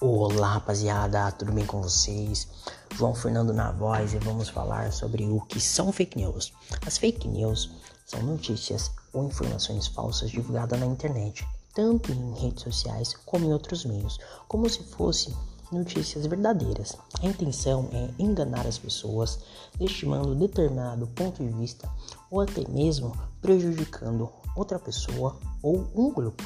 [0.00, 2.46] Olá, rapaziada, tudo bem com vocês?
[2.94, 6.52] João Fernando na voz e vamos falar sobre o que são fake news.
[6.86, 7.68] As fake news
[8.06, 11.44] são notícias ou informações falsas divulgadas na internet,
[11.74, 15.34] tanto em redes sociais como em outros meios, como se fossem
[15.72, 16.96] notícias verdadeiras.
[17.20, 19.40] A intenção é enganar as pessoas,
[19.80, 21.90] estimando determinado ponto de vista
[22.30, 26.44] ou até mesmo prejudicando outra pessoa ou um grupo.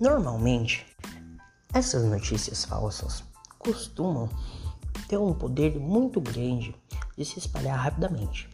[0.00, 0.84] Normalmente,
[1.72, 3.24] essas notícias falsas
[3.58, 4.28] costumam
[5.08, 6.74] ter um poder muito grande
[7.16, 8.48] de se espalhar rapidamente.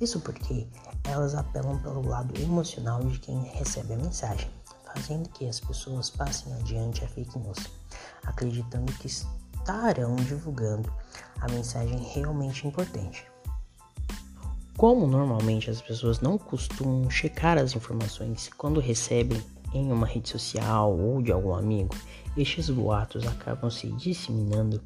[0.00, 0.66] Isso porque
[1.04, 4.50] elas apelam pelo lado emocional de quem recebe a mensagem,
[4.84, 7.70] fazendo que as pessoas passem adiante a fake news,
[8.24, 10.92] acreditando que estarão divulgando
[11.40, 13.24] a mensagem realmente importante.
[14.76, 19.42] Como normalmente as pessoas não costumam checar as informações quando recebem
[19.72, 21.94] em uma rede social ou de algum amigo,
[22.36, 24.80] estes boatos acabam se disseminando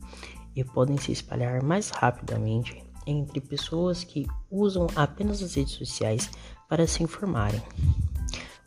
[0.55, 6.31] e podem se espalhar mais rapidamente entre pessoas que usam apenas as redes sociais
[6.69, 7.63] para se informarem.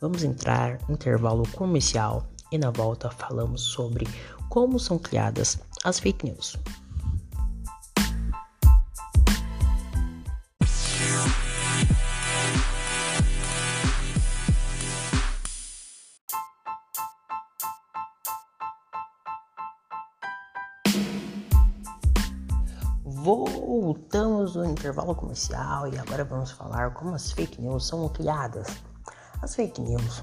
[0.00, 4.06] Vamos entrar no intervalo comercial e na volta falamos sobre
[4.48, 6.56] como são criadas as fake news.
[23.22, 28.68] Voltamos do intervalo comercial e agora vamos falar como as fake news são criadas.
[29.42, 30.22] As fake news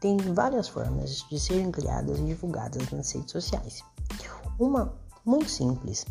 [0.00, 3.84] têm várias formas de serem criadas e divulgadas nas redes sociais.
[4.58, 6.06] Uma muito simples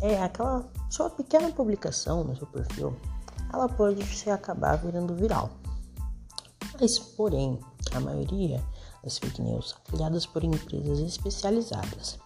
[0.00, 2.96] é aquela sua pequena publicação no seu perfil,
[3.52, 5.50] ela pode se acabar virando viral.
[6.80, 7.60] Mas, porém,
[7.94, 8.60] a maioria
[9.04, 12.18] das fake news são criadas por empresas especializadas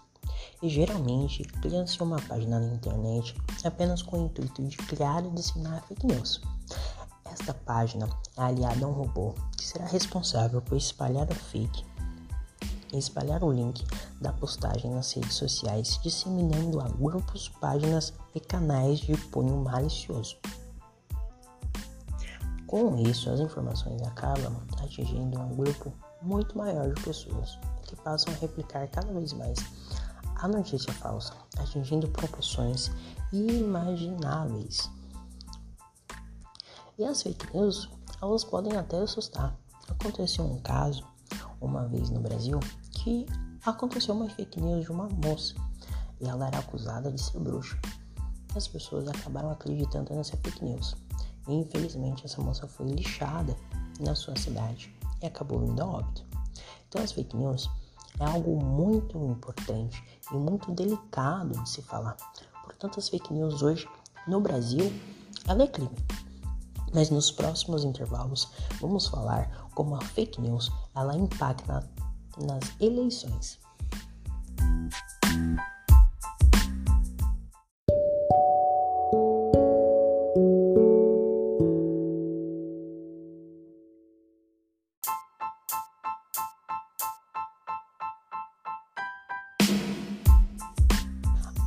[0.62, 3.34] e geralmente cria-se uma página na internet
[3.64, 6.40] apenas com o intuito de criar e disseminar fake news.
[7.32, 11.84] Esta página é aliada a um robô que será responsável por espalhar a fake
[12.92, 13.86] e espalhar o link
[14.20, 20.36] da postagem nas redes sociais, disseminando a grupos, páginas e canais de cunho malicioso.
[22.66, 28.36] Com isso, as informações acabam atingindo um grupo muito maior de pessoas que passam a
[28.36, 29.58] replicar cada vez mais
[30.42, 32.90] a notícia falsa, atingindo proporções
[33.32, 34.90] inimagináveis.
[36.98, 37.90] E as fake news,
[38.22, 39.54] elas podem até assustar.
[39.88, 41.04] Aconteceu um caso,
[41.60, 42.58] uma vez no Brasil,
[42.90, 43.26] que
[43.64, 45.54] aconteceu uma fake news de uma moça
[46.20, 47.78] e ela era acusada de ser bruxa.
[48.54, 50.96] As pessoas acabaram acreditando nessa fake news.
[51.48, 53.56] E infelizmente essa moça foi lixada
[53.98, 56.24] na sua cidade e acabou indo a óbito.
[56.88, 57.68] Então as fake news
[58.18, 62.16] é algo muito importante e muito delicado de se falar.
[62.64, 63.88] Portanto, as fake news hoje
[64.26, 64.92] no Brasil,
[65.46, 65.96] ela é crime.
[66.92, 68.50] Mas nos próximos intervalos
[68.80, 71.88] vamos falar como a fake news ela impacta
[72.38, 73.58] nas eleições.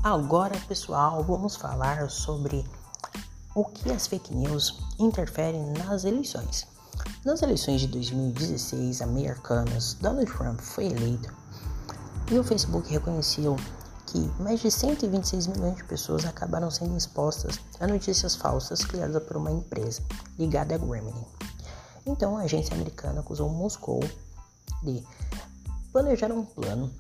[0.04, 2.66] Agora, pessoal, vamos falar sobre
[3.56, 6.68] o que as fake news interferem nas eleições.
[7.24, 11.34] Nas eleições de 2016 americanas, Donald Trump foi eleito
[12.30, 13.56] e o Facebook reconheceu
[14.08, 19.38] que mais de 126 milhões de pessoas acabaram sendo expostas a notícias falsas criadas por
[19.38, 20.04] uma empresa
[20.38, 21.26] ligada a Gremlin.
[22.06, 24.02] Então, a agência americana acusou Moscou
[24.84, 25.02] de
[25.94, 26.92] planejar um plano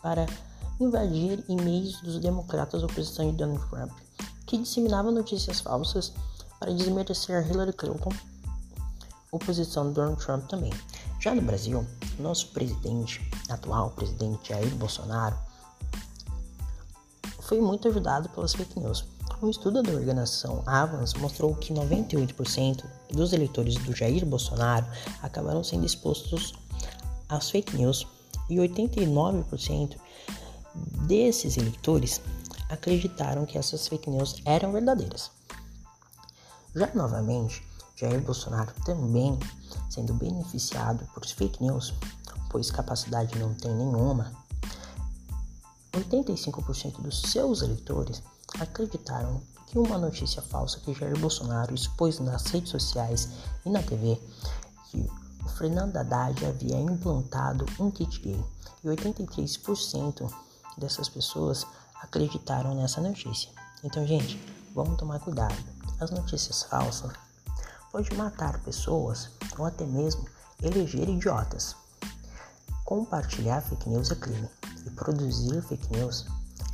[0.00, 0.24] para
[0.80, 3.90] invadir e-mails dos democratas oposição de Donald Trump,
[4.46, 6.12] que disseminavam notícias falsas
[6.58, 8.10] para desmerecer Hillary Clinton,
[9.30, 10.72] oposição de Donald Trump também.
[11.20, 11.84] Já no Brasil,
[12.18, 15.36] nosso presidente, atual presidente Jair Bolsonaro,
[17.40, 19.04] foi muito ajudado pelas fake news.
[19.40, 24.84] Um estudo da organização Avans mostrou que 98% dos eleitores do Jair Bolsonaro
[25.22, 26.52] acabaram sendo expostos
[27.28, 28.06] às fake news
[28.50, 29.96] e 89%
[30.74, 32.20] desses eleitores
[32.68, 35.30] acreditaram que essas fake news eram verdadeiras.
[36.74, 37.62] Já novamente,
[37.96, 39.38] Jair Bolsonaro também
[39.90, 41.94] sendo beneficiado por fake news,
[42.50, 44.32] pois capacidade não tem nenhuma.
[45.92, 48.22] 85% dos seus eleitores
[48.60, 53.30] acreditaram que uma notícia falsa que Jair Bolsonaro expôs nas redes sociais
[53.64, 54.20] e na TV,
[54.90, 55.10] que
[55.44, 58.42] o Fernando Haddad havia implantado um kit gay
[58.84, 60.30] e 83%
[60.78, 61.66] dessas pessoas
[62.00, 63.50] acreditaram nessa notícia.
[63.82, 64.40] Então, gente,
[64.74, 65.56] vamos tomar cuidado.
[66.00, 67.12] As notícias falsas
[67.90, 70.26] podem matar pessoas ou até mesmo
[70.62, 71.74] eleger idiotas.
[72.84, 74.48] Compartilhar fake news é crime
[74.86, 76.26] e produzir fake news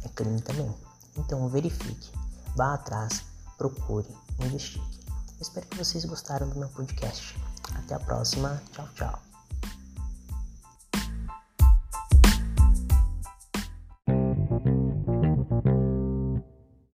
[0.05, 0.73] é crime também.
[1.17, 2.11] Então verifique,
[2.55, 3.23] vá atrás,
[3.57, 4.09] procure,
[4.41, 5.01] investigue.
[5.41, 7.37] Espero que vocês gostaram do meu podcast.
[7.75, 8.63] Até a próxima.
[8.73, 9.34] Tchau, tchau.